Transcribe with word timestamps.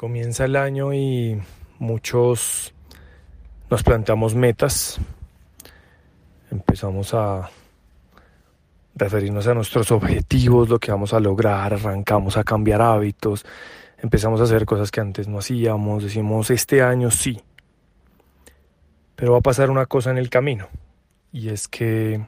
Comienza 0.00 0.46
el 0.46 0.56
año 0.56 0.94
y 0.94 1.38
muchos 1.78 2.72
nos 3.68 3.82
planteamos 3.82 4.34
metas. 4.34 4.98
Empezamos 6.50 7.12
a 7.12 7.50
referirnos 8.94 9.46
a 9.46 9.52
nuestros 9.52 9.90
objetivos, 9.92 10.70
lo 10.70 10.78
que 10.78 10.90
vamos 10.90 11.12
a 11.12 11.20
lograr, 11.20 11.74
arrancamos 11.74 12.38
a 12.38 12.44
cambiar 12.44 12.80
hábitos, 12.80 13.44
empezamos 13.98 14.40
a 14.40 14.44
hacer 14.44 14.64
cosas 14.64 14.90
que 14.90 15.02
antes 15.02 15.28
no 15.28 15.38
hacíamos, 15.38 16.02
decimos 16.02 16.50
este 16.50 16.80
año 16.80 17.10
sí. 17.10 17.38
Pero 19.16 19.32
va 19.32 19.38
a 19.40 19.42
pasar 19.42 19.68
una 19.68 19.84
cosa 19.84 20.10
en 20.10 20.16
el 20.16 20.30
camino 20.30 20.66
y 21.30 21.50
es 21.50 21.68
que 21.68 22.26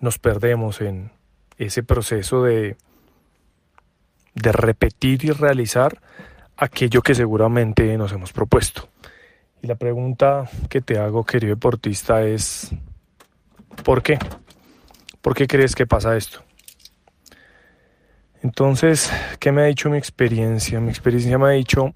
nos 0.00 0.18
perdemos 0.18 0.82
en 0.82 1.12
ese 1.56 1.82
proceso 1.82 2.42
de, 2.42 2.76
de 4.34 4.52
repetir 4.52 5.24
y 5.24 5.30
realizar 5.30 6.02
aquello 6.58 7.00
que 7.02 7.14
seguramente 7.14 7.96
nos 7.96 8.12
hemos 8.12 8.32
propuesto. 8.32 8.88
Y 9.62 9.66
la 9.66 9.76
pregunta 9.76 10.50
que 10.68 10.80
te 10.80 10.98
hago, 10.98 11.24
querido 11.24 11.54
deportista, 11.54 12.22
es 12.22 12.70
¿por 13.84 14.02
qué? 14.02 14.18
¿Por 15.22 15.34
qué 15.34 15.46
crees 15.46 15.74
que 15.74 15.86
pasa 15.86 16.16
esto? 16.16 16.44
Entonces, 18.42 19.10
¿qué 19.40 19.50
me 19.50 19.62
ha 19.62 19.66
dicho 19.66 19.88
mi 19.88 19.98
experiencia? 19.98 20.80
Mi 20.80 20.90
experiencia 20.90 21.38
me 21.38 21.46
ha 21.46 21.50
dicho 21.50 21.94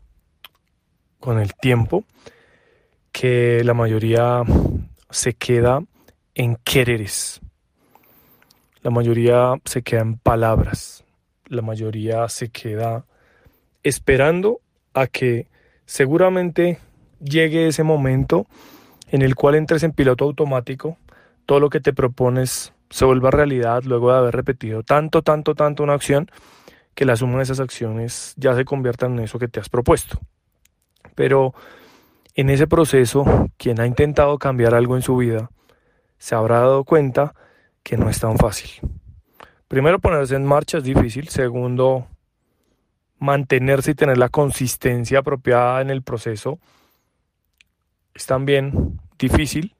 con 1.20 1.38
el 1.38 1.54
tiempo 1.54 2.04
que 3.12 3.62
la 3.64 3.74
mayoría 3.74 4.42
se 5.10 5.34
queda 5.34 5.80
en 6.34 6.56
quereres. 6.56 7.40
La 8.82 8.90
mayoría 8.90 9.54
se 9.64 9.82
queda 9.82 10.00
en 10.00 10.18
palabras. 10.18 11.04
La 11.46 11.62
mayoría 11.62 12.28
se 12.28 12.50
queda 12.50 13.04
esperando 13.82 14.60
a 14.94 15.06
que 15.06 15.48
seguramente 15.86 16.78
llegue 17.20 17.68
ese 17.68 17.82
momento 17.82 18.46
en 19.08 19.22
el 19.22 19.34
cual 19.34 19.54
entres 19.54 19.82
en 19.82 19.92
piloto 19.92 20.24
automático, 20.24 20.96
todo 21.46 21.60
lo 21.60 21.70
que 21.70 21.80
te 21.80 21.92
propones 21.92 22.72
se 22.90 23.04
vuelva 23.04 23.30
realidad 23.30 23.82
luego 23.84 24.12
de 24.12 24.18
haber 24.18 24.34
repetido 24.34 24.82
tanto, 24.82 25.22
tanto, 25.22 25.54
tanto 25.54 25.82
una 25.82 25.94
acción, 25.94 26.30
que 26.94 27.04
la 27.04 27.16
suma 27.16 27.38
de 27.38 27.44
esas 27.44 27.60
acciones 27.60 28.34
ya 28.36 28.54
se 28.54 28.64
conviertan 28.64 29.14
en 29.14 29.24
eso 29.24 29.38
que 29.38 29.48
te 29.48 29.60
has 29.60 29.68
propuesto. 29.68 30.18
Pero 31.14 31.54
en 32.34 32.50
ese 32.50 32.66
proceso, 32.66 33.24
quien 33.56 33.80
ha 33.80 33.86
intentado 33.86 34.38
cambiar 34.38 34.74
algo 34.74 34.96
en 34.96 35.02
su 35.02 35.16
vida, 35.16 35.50
se 36.18 36.34
habrá 36.34 36.60
dado 36.60 36.84
cuenta 36.84 37.34
que 37.82 37.96
no 37.96 38.08
es 38.08 38.20
tan 38.20 38.36
fácil. 38.36 38.70
Primero, 39.68 39.98
ponerse 39.98 40.36
en 40.36 40.44
marcha 40.44 40.78
es 40.78 40.84
difícil. 40.84 41.28
Segundo, 41.28 42.06
mantenerse 43.22 43.92
y 43.92 43.94
tener 43.94 44.18
la 44.18 44.28
consistencia 44.28 45.20
apropiada 45.20 45.80
en 45.80 45.90
el 45.90 46.02
proceso 46.02 46.58
es 48.14 48.26
también 48.26 49.00
difícil, 49.16 49.76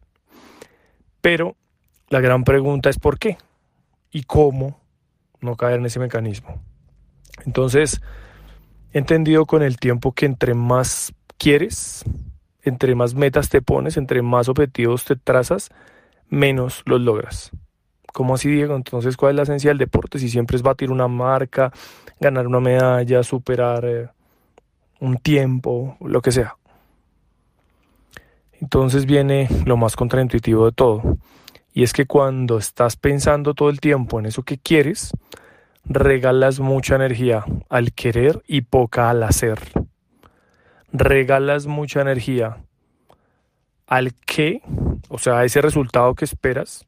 pero 1.21 1.57
la 2.09 2.21
gran 2.21 2.45
pregunta 2.45 2.89
es 2.89 2.99
por 2.99 3.19
qué 3.19 3.37
y 4.13 4.23
cómo 4.23 4.81
no 5.41 5.57
caer 5.57 5.81
en 5.81 5.87
ese 5.87 5.99
mecanismo. 5.99 6.63
Entonces, 7.45 8.01
he 8.93 8.99
entendido 8.99 9.45
con 9.45 9.63
el 9.63 9.77
tiempo 9.77 10.13
que 10.13 10.27
entre 10.27 10.55
más 10.55 11.13
quieres, 11.37 12.05
entre 12.63 12.95
más 12.95 13.15
metas 13.15 13.49
te 13.49 13.61
pones, 13.61 13.97
entre 13.97 14.23
más 14.23 14.49
objetivos 14.49 15.05
te 15.05 15.17
trazas, 15.17 15.71
menos 16.29 16.83
los 16.87 17.01
logras. 17.01 17.51
¿Cómo 18.13 18.35
así, 18.35 18.51
Diego? 18.51 18.77
Entonces, 18.77 19.17
¿cuál 19.17 19.33
es 19.33 19.37
la 19.37 19.43
esencia 19.45 19.71
del 19.71 19.79
deporte? 19.79 20.19
Si 20.19 20.29
siempre 20.29 20.57
es 20.57 20.63
batir 20.63 20.91
una 20.91 21.09
marca, 21.09 21.73
ganar 22.21 22.47
una 22.47 22.61
medalla, 22.61 23.23
superar 23.23 23.85
eh, 23.85 24.09
un 25.01 25.17
tiempo, 25.17 25.97
lo 26.01 26.21
que 26.21 26.31
sea. 26.31 26.57
Entonces 28.61 29.07
viene 29.07 29.49
lo 29.67 29.77
más 29.77 29.97
contraintuitivo 29.97 30.67
de 30.67 30.73
todo. 30.73 31.19
Y 31.73 31.83
es 31.83 31.93
que 31.93 32.07
cuando 32.07 32.59
estás 32.59 32.97
pensando 32.97 33.55
todo 33.55 33.71
el 33.71 33.81
tiempo 33.81 34.21
en 34.21 34.27
eso 34.27 34.43
que 34.43 34.59
quieres, 34.59 35.13
regalas 35.85 36.61
mucha 36.61 36.95
energía 36.95 37.45
al 37.69 37.93
querer 37.93 38.43
y 38.47 38.61
poca 38.61 39.11
al 39.11 39.23
hacer. 39.23 39.59
Regalas 40.93 41.67
mucha 41.67 42.03
energía 42.03 42.59
al 43.87 44.15
qué, 44.15 44.63
o 45.09 45.19
sea, 45.19 45.39
a 45.39 45.45
ese 45.45 45.61
resultado 45.61 46.15
que 46.15 46.25
esperas, 46.25 46.87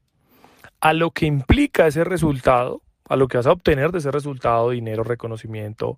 a 0.84 0.92
lo 0.92 1.12
que 1.12 1.24
implica 1.24 1.86
ese 1.86 2.04
resultado, 2.04 2.82
a 3.08 3.16
lo 3.16 3.26
que 3.26 3.38
vas 3.38 3.46
a 3.46 3.52
obtener 3.52 3.90
de 3.90 4.00
ese 4.00 4.10
resultado, 4.10 4.68
dinero, 4.68 5.02
reconocimiento, 5.02 5.96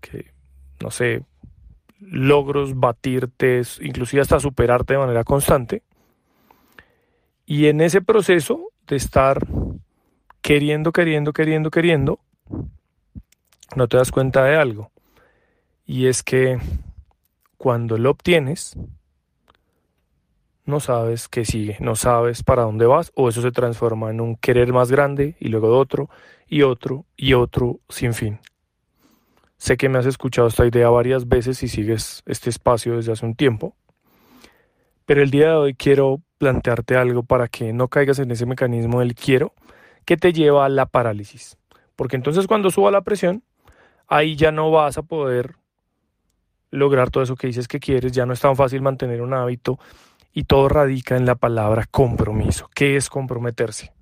que, 0.00 0.32
no 0.80 0.90
sé, 0.90 1.22
logros, 2.00 2.76
batirte, 2.76 3.62
inclusive 3.80 4.22
hasta 4.22 4.40
superarte 4.40 4.94
de 4.94 4.98
manera 4.98 5.22
constante. 5.22 5.84
Y 7.46 7.66
en 7.66 7.80
ese 7.80 8.02
proceso 8.02 8.72
de 8.88 8.96
estar 8.96 9.46
queriendo, 10.42 10.90
queriendo, 10.90 11.32
queriendo, 11.32 11.70
queriendo, 11.70 12.18
no 13.76 13.86
te 13.86 13.96
das 13.98 14.10
cuenta 14.10 14.42
de 14.42 14.56
algo. 14.56 14.90
Y 15.86 16.08
es 16.08 16.24
que 16.24 16.58
cuando 17.56 17.98
lo 17.98 18.10
obtienes, 18.10 18.76
no 20.64 20.80
sabes 20.80 21.28
qué 21.28 21.44
sigue, 21.44 21.76
no 21.80 21.94
sabes 21.94 22.42
para 22.42 22.62
dónde 22.62 22.86
vas 22.86 23.12
o 23.14 23.28
eso 23.28 23.42
se 23.42 23.52
transforma 23.52 24.10
en 24.10 24.20
un 24.20 24.36
querer 24.36 24.72
más 24.72 24.90
grande 24.90 25.36
y 25.38 25.48
luego 25.48 25.76
otro 25.78 26.08
y 26.48 26.62
otro 26.62 27.04
y 27.16 27.34
otro 27.34 27.80
sin 27.88 28.14
fin. 28.14 28.40
Sé 29.56 29.76
que 29.76 29.88
me 29.88 29.98
has 29.98 30.06
escuchado 30.06 30.48
esta 30.48 30.66
idea 30.66 30.88
varias 30.90 31.28
veces 31.28 31.62
y 31.62 31.68
sigues 31.68 32.22
este 32.26 32.50
espacio 32.50 32.96
desde 32.96 33.12
hace 33.12 33.24
un 33.24 33.34
tiempo, 33.34 33.76
pero 35.06 35.22
el 35.22 35.30
día 35.30 35.48
de 35.48 35.56
hoy 35.56 35.74
quiero 35.74 36.20
plantearte 36.38 36.96
algo 36.96 37.22
para 37.22 37.48
que 37.48 37.72
no 37.72 37.88
caigas 37.88 38.18
en 38.18 38.30
ese 38.30 38.46
mecanismo 38.46 39.00
del 39.00 39.14
quiero 39.14 39.52
que 40.04 40.16
te 40.16 40.32
lleva 40.32 40.64
a 40.64 40.68
la 40.68 40.86
parálisis. 40.86 41.56
Porque 41.96 42.16
entonces 42.16 42.46
cuando 42.46 42.70
suba 42.70 42.90
la 42.90 43.02
presión, 43.02 43.42
ahí 44.08 44.36
ya 44.36 44.50
no 44.50 44.70
vas 44.70 44.98
a 44.98 45.02
poder 45.02 45.56
lograr 46.70 47.10
todo 47.10 47.22
eso 47.22 47.36
que 47.36 47.46
dices 47.46 47.68
que 47.68 47.80
quieres, 47.80 48.12
ya 48.12 48.26
no 48.26 48.32
es 48.32 48.40
tan 48.40 48.56
fácil 48.56 48.82
mantener 48.82 49.22
un 49.22 49.32
hábito, 49.32 49.78
y 50.34 50.44
todo 50.44 50.68
radica 50.68 51.16
en 51.16 51.26
la 51.26 51.36
palabra 51.36 51.86
compromiso. 51.88 52.68
¿Qué 52.74 52.96
es 52.96 53.08
comprometerse? 53.08 53.92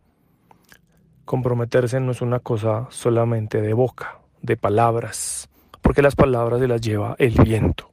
Comprometerse 1.26 2.00
no 2.00 2.12
es 2.12 2.22
una 2.22 2.40
cosa 2.40 2.88
solamente 2.90 3.60
de 3.60 3.74
boca, 3.74 4.18
de 4.40 4.56
palabras, 4.56 5.50
porque 5.82 6.00
las 6.00 6.16
palabras 6.16 6.58
se 6.58 6.68
las 6.68 6.80
lleva 6.80 7.14
el 7.18 7.34
viento. 7.34 7.92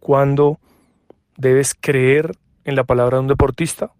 Cuando 0.00 0.58
debes 1.36 1.76
creer 1.80 2.36
en 2.64 2.74
la 2.74 2.84
palabra 2.84 3.18
de 3.18 3.22
un 3.22 3.28
deportista, 3.28 3.92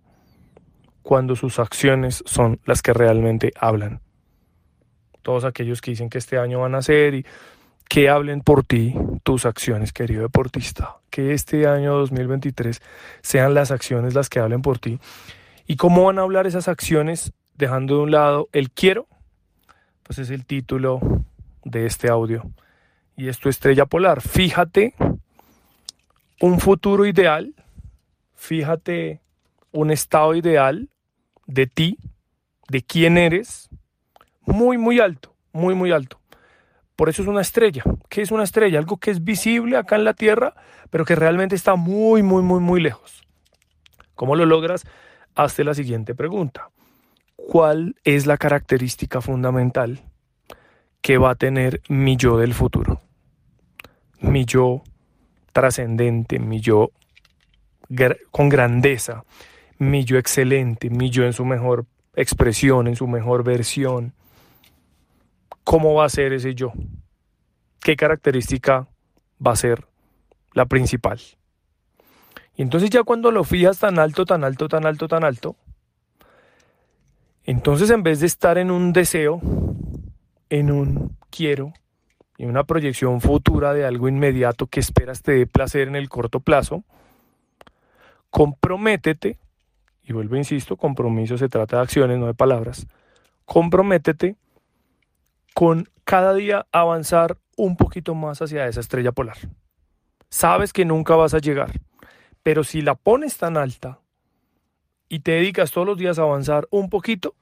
cuando 1.03 1.37
sus 1.37 1.61
acciones 1.61 2.25
son 2.27 2.61
las 2.65 2.83
que 2.83 2.93
realmente 2.93 3.53
hablan. 3.59 4.01
Todos 5.23 5.45
aquellos 5.45 5.81
que 5.81 5.93
dicen 5.93 6.11
que 6.11 6.19
este 6.19 6.39
año 6.39 6.61
van 6.61 6.75
a 6.75 6.83
ser 6.83 7.15
y 7.15 7.25
que 7.89 8.09
hablen 8.09 8.41
por 8.41 8.65
ti 8.65 8.95
tus 9.23 9.47
acciones, 9.47 9.93
querido 9.93 10.23
deportista. 10.23 10.97
Que 11.11 11.33
este 11.33 11.67
año 11.67 11.95
2023 11.95 12.81
sean 13.23 13.55
las 13.55 13.71
acciones 13.71 14.15
las 14.15 14.29
que 14.29 14.41
hablen 14.41 14.63
por 14.63 14.79
ti. 14.79 14.99
¿Y 15.67 15.77
cómo 15.77 16.05
van 16.05 16.19
a 16.19 16.23
hablar 16.23 16.47
esas 16.47 16.69
acciones 16.69 17.33
dejando 17.55 17.97
de 17.97 18.03
un 18.03 18.11
lado 18.11 18.49
el 18.53 18.71
quiero? 18.71 19.07
Pues 20.03 20.19
es 20.19 20.31
el 20.31 20.45
título 20.45 21.01
de 21.65 21.87
este 21.87 22.09
audio. 22.09 22.51
Y 23.17 23.29
es 23.29 23.39
tu 23.39 23.49
estrella 23.49 23.87
polar. 23.87 24.21
Fíjate 24.21 24.95
un 26.41 26.61
futuro 26.61 27.07
ideal, 27.07 27.55
fíjate 28.35 29.21
un 29.73 29.91
estado 29.91 30.35
ideal 30.35 30.89
de 31.47 31.67
ti, 31.67 31.99
de 32.69 32.83
quién 32.83 33.19
eres, 33.19 33.69
muy, 34.45 34.79
muy 34.79 35.01
alto, 35.01 35.35
muy, 35.53 35.75
muy 35.75 35.93
alto. 35.93 36.19
Por 36.97 37.09
eso 37.09 37.23
es 37.23 37.29
una 37.29 37.41
estrella. 37.41 37.83
¿Qué 38.09 38.23
es 38.23 38.31
una 38.31 38.45
estrella? 38.45 38.79
Algo 38.79 38.99
que 38.99 39.11
es 39.11 39.25
visible 39.25 39.77
acá 39.77 39.97
en 39.97 40.05
la 40.05 40.15
Tierra, 40.15 40.55
pero 40.91 41.05
que 41.05 41.17
realmente 41.17 41.57
está 41.57 41.75
muy, 41.75 42.23
muy, 42.23 42.43
muy, 42.43 42.61
muy 42.61 42.81
lejos. 42.81 43.23
¿Cómo 44.15 44.37
lo 44.37 44.47
logras? 44.47 44.87
Hazte 45.35 45.65
la 45.65 45.75
siguiente 45.75 46.15
pregunta. 46.15 46.71
¿Cuál 47.37 47.97
es 48.05 48.27
la 48.27 48.37
característica 48.37 49.21
fundamental 49.21 50.03
que 51.03 51.19
va 51.19 51.31
a 51.31 51.35
tener 51.35 51.83
mi 51.89 52.17
yo 52.17 52.39
del 52.39 52.55
futuro? 52.55 53.03
Mi 54.21 54.45
yo 54.45 54.83
trascendente, 55.53 56.39
mi 56.39 56.61
yo 56.61 56.91
con 58.31 58.49
grandeza, 58.49 59.25
mi 59.79 60.05
yo 60.05 60.17
excelente, 60.17 60.91
mi 60.91 61.11
yo 61.11 61.25
en 61.25 61.33
su 61.33 61.45
mejor 61.45 61.87
expresión, 62.15 62.87
en 62.87 62.97
su 62.97 63.07
mejor 63.07 63.45
versión 63.45 64.15
cómo 65.65 65.95
va 65.95 66.05
a 66.05 66.11
ser 66.11 66.33
ese 66.33 66.55
yo, 66.55 66.73
qué 67.81 67.97
característica 67.97 68.87
va 69.45 69.53
a 69.53 69.57
ser 69.57 69.87
la 70.53 70.67
principal. 70.67 71.21
Y 72.57 72.63
entonces 72.63 72.91
ya 72.91 73.03
cuando 73.03 73.31
lo 73.31 73.43
fijas 73.43 73.81
tan 73.81 73.99
alto, 73.99 74.25
tan 74.25 74.45
alto, 74.45 74.69
tan 74.69 74.87
alto, 74.87 75.09
tan 75.09 75.25
alto, 75.25 75.57
entonces 77.43 77.91
en 77.91 78.03
vez 78.03 78.21
de 78.21 78.27
estar 78.27 78.59
en 78.59 78.71
un 78.71 78.93
deseo, 78.93 79.41
en 80.51 80.71
un 80.71 81.17
quiero, 81.31 81.73
y 82.37 82.47
una 82.47 82.65
proyección 82.65 83.21
futura 83.21 83.73
de 83.75 83.85
algo 83.85 84.09
inmediato 84.09 84.67
que 84.67 84.81
esperas 84.81 85.23
te 85.23 85.33
dé 85.33 85.47
placer 85.47 85.89
en 85.89 85.97
el 85.97 86.09
corto 86.09 86.41
plazo, 86.41 86.85
comprométete, 88.31 89.39
y 90.03 90.13
vuelvo, 90.13 90.37
insisto, 90.37 90.77
compromiso 90.77 91.39
se 91.39 91.49
trata 91.49 91.77
de 91.77 91.83
acciones, 91.83 92.19
no 92.19 92.27
de 92.27 92.35
palabras, 92.35 92.87
comprométete 93.45 94.37
con 95.55 95.89
cada 96.05 96.35
día 96.35 96.67
avanzar 96.73 97.39
un 97.57 97.77
poquito 97.77 98.15
más 98.15 98.43
hacia 98.43 98.67
esa 98.67 98.81
estrella 98.81 99.13
polar. 99.13 99.39
Sabes 100.29 100.73
que 100.73 100.85
nunca 100.85 101.15
vas 101.15 101.33
a 101.33 101.39
llegar, 101.39 101.71
pero 102.43 102.65
si 102.65 102.83
la 102.83 102.97
pones 102.97 103.39
tan 103.39 103.57
alta 103.57 104.01
y 105.09 105.21
te 105.21 105.33
dedicas 105.33 105.71
todos 105.71 105.87
los 105.87 105.97
días 105.97 106.19
a 106.19 106.23
avanzar 106.23 106.67
un 106.71 106.91
poquito, 106.91 107.35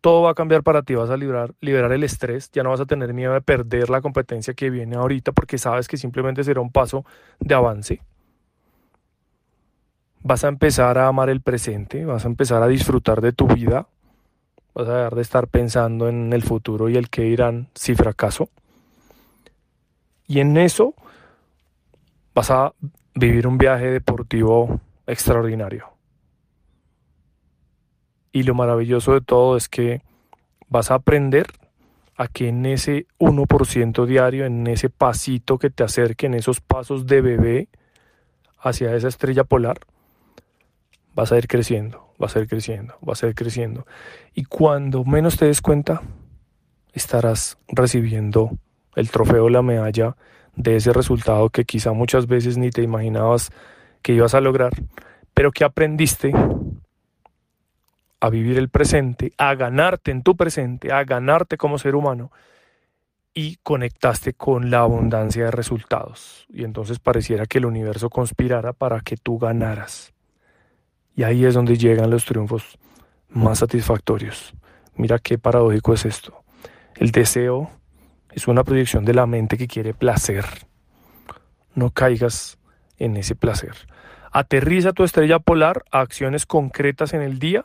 todo 0.00 0.22
va 0.22 0.30
a 0.30 0.34
cambiar 0.34 0.62
para 0.62 0.82
ti, 0.82 0.94
vas 0.94 1.10
a 1.10 1.16
liberar, 1.16 1.54
liberar 1.60 1.92
el 1.92 2.04
estrés, 2.04 2.50
ya 2.52 2.62
no 2.62 2.70
vas 2.70 2.80
a 2.80 2.86
tener 2.86 3.12
miedo 3.12 3.34
de 3.34 3.40
perder 3.42 3.90
la 3.90 4.00
competencia 4.00 4.54
que 4.54 4.70
viene 4.70 4.96
ahorita 4.96 5.32
porque 5.32 5.58
sabes 5.58 5.88
que 5.88 5.96
simplemente 5.96 6.42
será 6.42 6.60
un 6.60 6.70
paso 6.70 7.04
de 7.38 7.54
avance. 7.54 8.00
Vas 10.22 10.42
a 10.44 10.48
empezar 10.48 10.96
a 10.96 11.08
amar 11.08 11.28
el 11.28 11.42
presente, 11.42 12.04
vas 12.04 12.24
a 12.24 12.28
empezar 12.28 12.62
a 12.62 12.68
disfrutar 12.68 13.20
de 13.20 13.32
tu 13.32 13.46
vida, 13.46 13.88
vas 14.76 14.88
a 14.88 14.96
dejar 14.96 15.14
de 15.14 15.22
estar 15.22 15.48
pensando 15.48 16.06
en 16.06 16.34
el 16.34 16.42
futuro 16.42 16.90
y 16.90 16.96
el 16.96 17.08
que 17.08 17.26
irán 17.26 17.68
si 17.74 17.94
fracaso. 17.94 18.50
Y 20.28 20.40
en 20.40 20.58
eso 20.58 20.94
vas 22.34 22.50
a 22.50 22.74
vivir 23.14 23.46
un 23.46 23.56
viaje 23.56 23.90
deportivo 23.90 24.78
extraordinario. 25.06 25.88
Y 28.32 28.42
lo 28.42 28.54
maravilloso 28.54 29.14
de 29.14 29.22
todo 29.22 29.56
es 29.56 29.70
que 29.70 30.02
vas 30.68 30.90
a 30.90 30.96
aprender 30.96 31.46
a 32.18 32.28
que 32.28 32.48
en 32.48 32.66
ese 32.66 33.06
1% 33.18 34.04
diario, 34.04 34.44
en 34.44 34.66
ese 34.66 34.90
pasito 34.90 35.58
que 35.58 35.70
te 35.70 35.84
acerque, 35.84 36.26
en 36.26 36.34
esos 36.34 36.60
pasos 36.60 37.06
de 37.06 37.22
bebé 37.22 37.68
hacia 38.58 38.94
esa 38.94 39.08
estrella 39.08 39.44
polar, 39.44 39.78
vas 41.14 41.32
a 41.32 41.38
ir 41.38 41.48
creciendo, 41.48 42.05
vas 42.18 42.36
a 42.36 42.40
ir 42.40 42.48
creciendo, 42.48 42.94
vas 43.00 43.22
a 43.22 43.28
ir 43.28 43.34
creciendo. 43.34 43.86
Y 44.34 44.44
cuando 44.44 45.04
menos 45.04 45.36
te 45.36 45.46
des 45.46 45.60
cuenta, 45.60 46.02
estarás 46.92 47.58
recibiendo 47.68 48.58
el 48.94 49.10
trofeo, 49.10 49.48
la 49.48 49.62
medalla 49.62 50.16
de 50.54 50.76
ese 50.76 50.92
resultado 50.92 51.50
que 51.50 51.64
quizá 51.64 51.92
muchas 51.92 52.26
veces 52.26 52.56
ni 52.56 52.70
te 52.70 52.82
imaginabas 52.82 53.50
que 54.02 54.14
ibas 54.14 54.34
a 54.34 54.40
lograr, 54.40 54.72
pero 55.34 55.52
que 55.52 55.64
aprendiste 55.64 56.32
a 58.20 58.30
vivir 58.30 58.56
el 58.56 58.70
presente, 58.70 59.32
a 59.36 59.54
ganarte 59.54 60.10
en 60.10 60.22
tu 60.22 60.36
presente, 60.36 60.92
a 60.92 61.04
ganarte 61.04 61.58
como 61.58 61.78
ser 61.78 61.94
humano 61.94 62.32
y 63.34 63.56
conectaste 63.62 64.32
con 64.32 64.70
la 64.70 64.80
abundancia 64.80 65.44
de 65.44 65.50
resultados. 65.50 66.46
Y 66.48 66.64
entonces 66.64 66.98
pareciera 66.98 67.44
que 67.44 67.58
el 67.58 67.66
universo 67.66 68.08
conspirara 68.08 68.72
para 68.72 69.00
que 69.02 69.18
tú 69.18 69.38
ganaras. 69.38 70.15
Y 71.16 71.22
ahí 71.22 71.46
es 71.46 71.54
donde 71.54 71.78
llegan 71.78 72.10
los 72.10 72.26
triunfos 72.26 72.78
más 73.30 73.58
satisfactorios. 73.58 74.54
Mira 74.94 75.18
qué 75.18 75.38
paradójico 75.38 75.94
es 75.94 76.04
esto. 76.04 76.44
El 76.94 77.10
deseo 77.10 77.70
es 78.30 78.46
una 78.46 78.64
proyección 78.64 79.04
de 79.04 79.14
la 79.14 79.26
mente 79.26 79.56
que 79.56 79.66
quiere 79.66 79.94
placer. 79.94 80.44
No 81.74 81.90
caigas 81.90 82.58
en 82.98 83.16
ese 83.16 83.34
placer. 83.34 83.74
Aterriza 84.30 84.92
tu 84.92 85.04
estrella 85.04 85.38
polar 85.38 85.84
a 85.90 86.00
acciones 86.00 86.44
concretas 86.44 87.14
en 87.14 87.22
el 87.22 87.38
día 87.38 87.64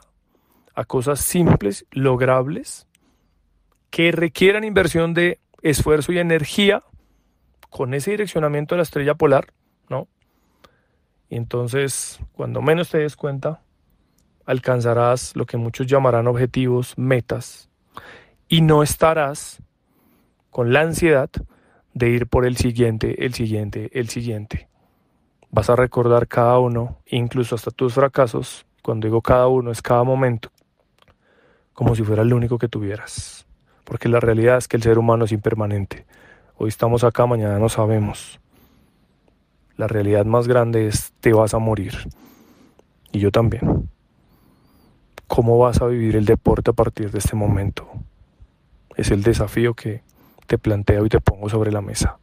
a 0.74 0.84
cosas 0.84 1.20
simples, 1.20 1.84
logrables, 1.90 2.86
que 3.90 4.10
requieran 4.12 4.64
inversión 4.64 5.12
de 5.12 5.38
esfuerzo 5.60 6.12
y 6.12 6.18
energía 6.18 6.82
con 7.68 7.92
ese 7.92 8.12
direccionamiento 8.12 8.74
de 8.74 8.78
la 8.78 8.84
estrella 8.84 9.14
polar, 9.14 9.52
¿no? 9.90 10.08
Y 11.32 11.36
entonces, 11.36 12.20
cuando 12.34 12.60
menos 12.60 12.90
te 12.90 12.98
des 12.98 13.16
cuenta, 13.16 13.62
alcanzarás 14.44 15.34
lo 15.34 15.46
que 15.46 15.56
muchos 15.56 15.86
llamarán 15.86 16.26
objetivos, 16.26 16.92
metas, 16.98 17.70
y 18.48 18.60
no 18.60 18.82
estarás 18.82 19.62
con 20.50 20.74
la 20.74 20.82
ansiedad 20.82 21.30
de 21.94 22.10
ir 22.10 22.26
por 22.26 22.44
el 22.44 22.58
siguiente, 22.58 23.24
el 23.24 23.32
siguiente, 23.32 23.88
el 23.98 24.10
siguiente. 24.10 24.68
Vas 25.50 25.70
a 25.70 25.76
recordar 25.76 26.28
cada 26.28 26.58
uno, 26.58 26.98
incluso 27.06 27.54
hasta 27.54 27.70
tus 27.70 27.94
fracasos, 27.94 28.66
cuando 28.82 29.06
digo 29.06 29.22
cada 29.22 29.48
uno 29.48 29.70
es 29.70 29.80
cada 29.80 30.04
momento, 30.04 30.50
como 31.72 31.94
si 31.94 32.02
fuera 32.02 32.20
el 32.20 32.34
único 32.34 32.58
que 32.58 32.68
tuvieras. 32.68 33.46
Porque 33.84 34.10
la 34.10 34.20
realidad 34.20 34.58
es 34.58 34.68
que 34.68 34.76
el 34.76 34.82
ser 34.82 34.98
humano 34.98 35.24
es 35.24 35.32
impermanente. 35.32 36.04
Hoy 36.58 36.68
estamos 36.68 37.04
acá, 37.04 37.24
mañana 37.24 37.58
no 37.58 37.70
sabemos. 37.70 38.41
La 39.76 39.88
realidad 39.88 40.24
más 40.24 40.48
grande 40.48 40.86
es 40.86 41.12
te 41.20 41.32
vas 41.32 41.54
a 41.54 41.58
morir. 41.58 41.94
Y 43.10 43.20
yo 43.20 43.30
también. 43.30 43.88
¿Cómo 45.26 45.58
vas 45.58 45.80
a 45.80 45.86
vivir 45.86 46.16
el 46.16 46.24
deporte 46.24 46.70
a 46.70 46.74
partir 46.74 47.10
de 47.10 47.18
este 47.18 47.36
momento? 47.36 47.88
Es 48.96 49.10
el 49.10 49.22
desafío 49.22 49.74
que 49.74 50.02
te 50.46 50.58
planteo 50.58 51.06
y 51.06 51.08
te 51.08 51.20
pongo 51.20 51.48
sobre 51.48 51.72
la 51.72 51.80
mesa. 51.80 52.18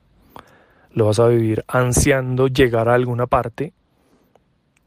Lo 0.91 1.07
vas 1.07 1.19
a 1.19 1.27
vivir 1.27 1.63
ansiando 1.67 2.47
llegar 2.47 2.89
a 2.89 2.93
alguna 2.93 3.27
parte, 3.27 3.73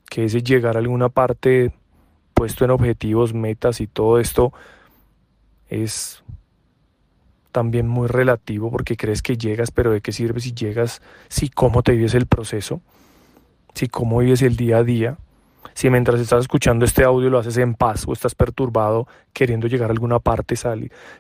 que 0.09 0.25
ese 0.25 0.43
llegar 0.43 0.77
a 0.77 0.81
alguna 0.81 1.09
parte 1.09 1.73
puesto 2.35 2.65
en 2.65 2.71
objetivos, 2.71 3.35
metas 3.35 3.81
y 3.81 3.87
todo 3.87 4.19
esto 4.19 4.53
es 5.69 6.23
también 7.53 7.87
muy 7.87 8.09
relativo 8.09 8.71
porque 8.71 8.97
crees 8.97 9.23
que 9.23 9.37
llegas, 9.37 9.71
pero 9.71 9.93
¿de 9.93 10.01
qué 10.01 10.13
sirve 10.13 10.41
si 10.41 10.53
llegas? 10.53 11.03
Si 11.29 11.49
cómo 11.49 11.83
te 11.83 11.93
vives 11.93 12.15
el 12.15 12.27
proceso, 12.27 12.81
si 13.75 13.89
cómo 13.89 14.19
vives 14.19 14.43
el 14.43 14.57
día 14.57 14.79
a 14.79 14.85
día, 14.85 15.19
si 15.75 15.89
mientras 15.91 16.21
estás 16.21 16.41
escuchando 16.41 16.85
este 16.85 17.05
audio 17.05 17.31
lo 17.31 17.39
haces 17.39 17.57
en 17.59 17.75
paz 17.75 18.05
o 18.07 18.13
estás 18.13 18.35
perturbado 18.35 19.07
queriendo 19.33 19.69
llegar 19.69 19.91
a 19.91 19.93
alguna 19.93 20.19
parte, 20.19 20.57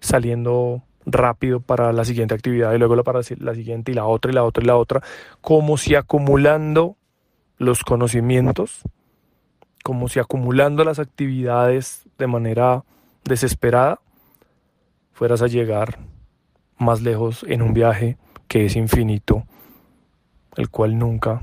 saliendo 0.00 0.82
rápido 1.06 1.60
para 1.60 1.92
la 1.92 2.04
siguiente 2.04 2.34
actividad 2.34 2.72
y 2.72 2.78
luego 2.78 3.02
para 3.04 3.20
la 3.38 3.54
siguiente 3.54 3.92
y 3.92 3.94
la 3.94 4.06
otra 4.06 4.32
y 4.32 4.34
la 4.34 4.44
otra 4.44 4.64
y 4.64 4.66
la 4.66 4.76
otra, 4.76 5.02
como 5.40 5.76
si 5.76 5.94
acumulando 5.94 6.96
los 7.58 7.82
conocimientos 7.84 8.82
como 9.82 10.08
si 10.08 10.20
acumulando 10.20 10.84
las 10.84 10.98
actividades 10.98 12.08
de 12.18 12.26
manera 12.26 12.84
desesperada, 13.24 14.00
fueras 15.12 15.42
a 15.42 15.46
llegar 15.46 15.98
más 16.82 17.00
lejos 17.02 17.44
en 17.48 17.62
un 17.62 17.72
viaje 17.72 18.16
que 18.48 18.66
es 18.66 18.76
infinito, 18.76 19.44
el 20.56 20.68
cual 20.68 20.98
nunca 20.98 21.42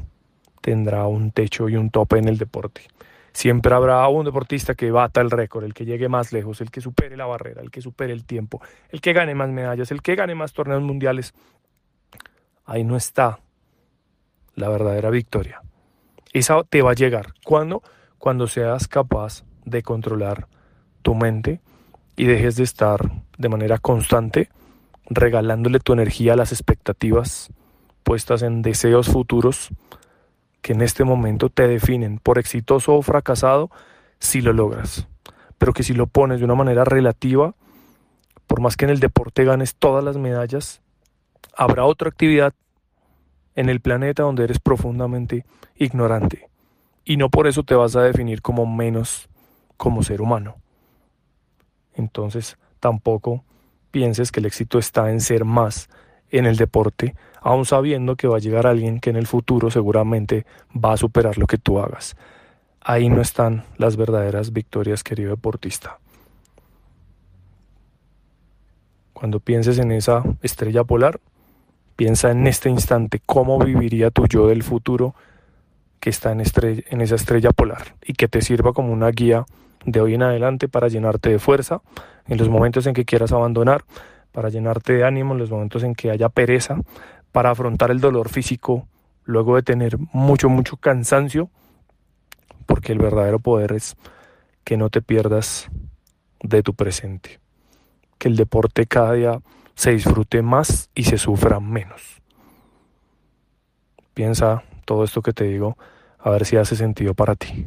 tendrá 0.61 1.07
un 1.07 1.31
techo 1.31 1.69
y 1.69 1.75
un 1.75 1.89
tope 1.89 2.17
en 2.17 2.27
el 2.27 2.37
deporte. 2.37 2.81
Siempre 3.31 3.73
habrá 3.73 4.07
un 4.07 4.25
deportista 4.25 4.75
que 4.75 4.91
bata 4.91 5.21
el 5.21 5.31
récord, 5.31 5.63
el 5.63 5.73
que 5.73 5.85
llegue 5.85 6.09
más 6.09 6.33
lejos, 6.33 6.61
el 6.61 6.71
que 6.71 6.81
supere 6.81 7.15
la 7.15 7.25
barrera, 7.25 7.61
el 7.61 7.71
que 7.71 7.81
supere 7.81 8.13
el 8.13 8.25
tiempo, 8.25 8.61
el 8.89 9.01
que 9.01 9.13
gane 9.13 9.33
más 9.33 9.49
medallas, 9.49 9.91
el 9.91 10.01
que 10.01 10.15
gane 10.15 10.35
más 10.35 10.53
torneos 10.53 10.81
mundiales. 10.81 11.33
Ahí 12.65 12.83
no 12.83 12.97
está 12.97 13.39
la 14.55 14.69
verdadera 14.69 15.09
victoria. 15.09 15.61
Esa 16.33 16.63
te 16.63 16.81
va 16.81 16.91
a 16.91 16.95
llegar. 16.95 17.33
¿Cuándo? 17.43 17.81
cuando 18.19 18.47
seas 18.47 18.87
capaz 18.87 19.43
de 19.65 19.81
controlar 19.81 20.47
tu 21.01 21.15
mente 21.15 21.61
y 22.15 22.25
dejes 22.25 22.57
de 22.57 22.63
estar 22.63 22.99
de 23.37 23.49
manera 23.49 23.79
constante 23.79 24.49
regalándole 25.09 25.79
tu 25.79 25.93
energía 25.93 26.33
a 26.33 26.35
las 26.35 26.51
expectativas 26.51 27.51
puestas 28.03 28.41
en 28.41 28.61
deseos 28.61 29.07
futuros 29.07 29.69
que 30.61 30.73
en 30.73 30.81
este 30.81 31.03
momento 31.03 31.49
te 31.49 31.67
definen 31.67 32.19
por 32.19 32.37
exitoso 32.37 32.95
o 32.95 33.01
fracasado 33.01 33.69
si 34.19 34.41
lo 34.41 34.53
logras, 34.53 35.07
pero 35.57 35.73
que 35.73 35.83
si 35.83 35.93
lo 35.93 36.07
pones 36.07 36.39
de 36.39 36.45
una 36.45 36.55
manera 36.55 36.83
relativa, 36.83 37.55
por 38.47 38.61
más 38.61 38.75
que 38.75 38.85
en 38.85 38.91
el 38.91 38.99
deporte 38.99 39.45
ganes 39.45 39.75
todas 39.75 40.03
las 40.03 40.17
medallas, 40.17 40.81
habrá 41.55 41.85
otra 41.85 42.09
actividad 42.09 42.53
en 43.55 43.69
el 43.69 43.79
planeta 43.79 44.23
donde 44.23 44.43
eres 44.43 44.59
profundamente 44.59 45.45
ignorante 45.75 46.49
y 47.05 47.17
no 47.17 47.29
por 47.29 47.47
eso 47.47 47.63
te 47.63 47.75
vas 47.75 47.95
a 47.95 48.01
definir 48.01 48.41
como 48.41 48.65
menos 48.65 49.29
como 49.77 50.03
ser 50.03 50.21
humano. 50.21 50.57
Entonces 51.93 52.57
tampoco 52.79 53.43
pienses 53.91 54.31
que 54.31 54.39
el 54.39 54.45
éxito 54.45 54.79
está 54.79 55.11
en 55.11 55.21
ser 55.21 55.45
más 55.45 55.89
en 56.31 56.45
el 56.45 56.57
deporte, 56.57 57.15
aun 57.41 57.65
sabiendo 57.65 58.15
que 58.15 58.27
va 58.27 58.37
a 58.37 58.39
llegar 58.39 58.67
alguien 58.67 58.99
que 58.99 59.09
en 59.09 59.15
el 59.15 59.27
futuro 59.27 59.71
seguramente 59.71 60.45
va 60.73 60.93
a 60.93 60.97
superar 60.97 61.37
lo 61.37 61.47
que 61.47 61.57
tú 61.57 61.79
hagas. 61.79 62.15
Ahí 62.81 63.09
no 63.09 63.21
están 63.21 63.63
las 63.77 63.97
verdaderas 63.97 64.53
victorias, 64.53 65.03
querido 65.03 65.31
deportista. 65.31 65.99
Cuando 69.13 69.39
pienses 69.39 69.79
en 69.79 69.91
esa 69.91 70.23
estrella 70.41 70.83
polar, 70.83 71.19
piensa 71.95 72.31
en 72.31 72.47
este 72.47 72.69
instante 72.69 73.21
cómo 73.25 73.59
viviría 73.59 74.11
tu 74.11 74.27
yo 74.27 74.47
del 74.47 74.63
futuro 74.63 75.15
que 75.99 76.09
está 76.09 76.31
en, 76.31 76.41
en 76.41 77.01
esa 77.01 77.15
estrella 77.15 77.51
polar 77.51 77.95
y 78.05 78.13
que 78.13 78.29
te 78.29 78.41
sirva 78.41 78.71
como 78.71 78.93
una 78.93 79.09
guía 79.09 79.45
de 79.85 80.01
hoy 80.01 80.15
en 80.15 80.23
adelante 80.23 80.67
para 80.67 80.87
llenarte 80.87 81.29
de 81.29 81.39
fuerza 81.39 81.81
en 82.27 82.37
los 82.37 82.49
momentos 82.49 82.85
en 82.85 82.93
que 82.93 83.05
quieras 83.05 83.31
abandonar, 83.31 83.83
para 84.31 84.49
llenarte 84.49 84.93
de 84.93 85.03
ánimo 85.03 85.33
en 85.33 85.39
los 85.39 85.49
momentos 85.49 85.83
en 85.83 85.95
que 85.95 86.11
haya 86.11 86.29
pereza, 86.29 86.77
para 87.31 87.51
afrontar 87.51 87.91
el 87.91 87.99
dolor 87.99 88.29
físico 88.29 88.87
luego 89.23 89.55
de 89.55 89.63
tener 89.63 89.97
mucho, 90.13 90.49
mucho 90.49 90.77
cansancio, 90.77 91.49
porque 92.65 92.91
el 92.91 92.99
verdadero 92.99 93.39
poder 93.39 93.73
es 93.73 93.95
que 94.63 94.77
no 94.77 94.89
te 94.89 95.01
pierdas 95.01 95.69
de 96.41 96.61
tu 96.63 96.73
presente, 96.73 97.39
que 98.17 98.27
el 98.27 98.35
deporte 98.35 98.85
cada 98.85 99.13
día 99.13 99.41
se 99.75 99.91
disfrute 99.91 100.41
más 100.41 100.89
y 100.93 101.03
se 101.03 101.17
sufra 101.17 101.59
menos. 101.59 102.21
Piensa 104.13 104.63
todo 104.85 105.03
esto 105.03 105.21
que 105.21 105.33
te 105.33 105.45
digo, 105.45 105.77
a 106.19 106.29
ver 106.31 106.45
si 106.45 106.57
hace 106.57 106.75
sentido 106.75 107.13
para 107.13 107.35
ti. 107.35 107.65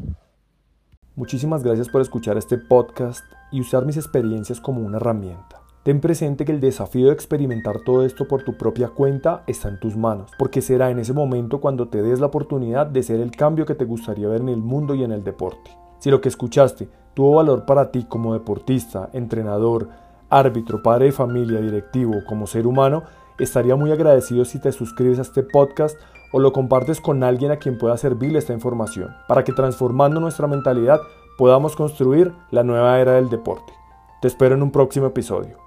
Muchísimas 1.14 1.62
gracias 1.62 1.90
por 1.90 2.00
escuchar 2.00 2.38
este 2.38 2.56
podcast 2.56 3.22
y 3.50 3.60
usar 3.60 3.84
mis 3.84 3.98
experiencias 3.98 4.60
como 4.60 4.80
una 4.80 4.96
herramienta. 4.96 5.60
Ten 5.82 6.00
presente 6.00 6.46
que 6.46 6.52
el 6.52 6.60
desafío 6.60 7.08
de 7.08 7.12
experimentar 7.12 7.80
todo 7.80 8.06
esto 8.06 8.26
por 8.26 8.44
tu 8.44 8.56
propia 8.56 8.88
cuenta 8.88 9.42
está 9.46 9.68
en 9.68 9.78
tus 9.78 9.94
manos, 9.94 10.30
porque 10.38 10.62
será 10.62 10.90
en 10.90 10.98
ese 10.98 11.12
momento 11.12 11.60
cuando 11.60 11.88
te 11.88 12.00
des 12.00 12.18
la 12.18 12.28
oportunidad 12.28 12.86
de 12.86 13.02
ser 13.02 13.20
el 13.20 13.30
cambio 13.30 13.66
que 13.66 13.74
te 13.74 13.84
gustaría 13.84 14.26
ver 14.26 14.40
en 14.40 14.48
el 14.48 14.62
mundo 14.62 14.94
y 14.94 15.04
en 15.04 15.12
el 15.12 15.22
deporte. 15.22 15.70
Si 15.98 16.10
lo 16.10 16.22
que 16.22 16.30
escuchaste 16.30 16.88
tuvo 17.12 17.36
valor 17.36 17.66
para 17.66 17.90
ti 17.90 18.06
como 18.08 18.32
deportista, 18.32 19.10
entrenador, 19.12 19.90
árbitro, 20.30 20.82
padre 20.82 21.06
de 21.06 21.12
familia, 21.12 21.60
directivo, 21.60 22.24
como 22.26 22.46
ser 22.46 22.66
humano, 22.66 23.02
estaría 23.38 23.76
muy 23.76 23.92
agradecido 23.92 24.46
si 24.46 24.60
te 24.60 24.72
suscribes 24.72 25.18
a 25.18 25.22
este 25.22 25.42
podcast 25.42 25.94
o 26.32 26.40
lo 26.40 26.52
compartes 26.52 27.00
con 27.00 27.22
alguien 27.22 27.52
a 27.52 27.58
quien 27.58 27.78
pueda 27.78 27.96
servirle 27.96 28.38
esta 28.38 28.52
información, 28.52 29.14
para 29.28 29.44
que 29.44 29.52
transformando 29.52 30.20
nuestra 30.20 30.46
mentalidad 30.46 31.00
podamos 31.38 31.76
construir 31.76 32.32
la 32.50 32.64
nueva 32.64 32.98
era 33.00 33.12
del 33.12 33.30
deporte. 33.30 33.72
Te 34.20 34.28
espero 34.28 34.54
en 34.54 34.62
un 34.62 34.70
próximo 34.70 35.06
episodio. 35.06 35.62